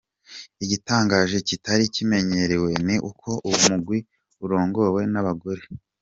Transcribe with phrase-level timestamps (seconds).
[0.63, 3.97] Igitangaje kitari kimenyerewe ni uko uwo mugwi
[4.43, 5.63] urongowe n'abagore».